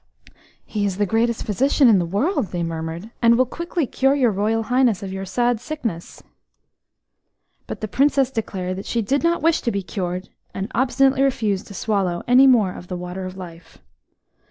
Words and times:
"He 0.65 0.83
is 0.83 0.97
the 0.97 1.05
greatest 1.05 1.45
physician 1.45 1.87
in 1.87 1.99
the 1.99 2.07
world," 2.07 2.47
they 2.47 2.63
murmured, 2.63 3.11
"and 3.21 3.37
will 3.37 3.45
quickly 3.45 3.85
cure 3.85 4.15
your 4.15 4.31
Royal 4.31 4.63
Highness 4.63 5.03
of 5.03 5.13
your 5.13 5.25
sad 5.25 5.59
sickness." 5.59 6.23
But 7.67 7.81
the 7.81 7.87
Princess 7.87 8.31
declared 8.31 8.77
that 8.77 8.87
she 8.87 9.03
did 9.03 9.21
not 9.21 9.43
wish 9.43 9.61
to 9.61 9.71
be 9.71 9.83
cured, 9.83 10.29
and 10.55 10.71
obstinately 10.73 11.21
refused 11.21 11.67
to 11.67 11.75
swallow 11.75 12.23
any 12.27 12.47
more 12.47 12.73
of 12.73 12.87
the 12.87 12.97
Water 12.97 13.25
of 13.27 13.37
Life. 13.37 13.77